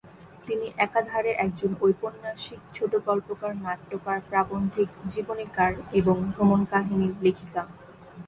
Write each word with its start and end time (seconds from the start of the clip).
তিনি 0.45 0.67
একাধারে 0.77 1.31
একজন 1.37 1.71
ঔপন্যাসিক, 1.81 2.61
ছোটগল্পকার, 2.73 3.53
নাট্যকার, 3.65 4.17
প্রাবন্ধিক, 4.29 4.89
জীবনীকার 5.07 5.71
এবং 5.99 6.15
ভ্রমণকাহিনী 6.33 7.07
লেখিকা। 7.23 7.61